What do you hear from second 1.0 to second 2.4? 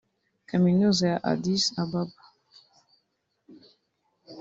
ya Addis Ababa